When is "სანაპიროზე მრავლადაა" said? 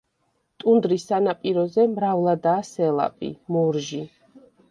1.09-2.65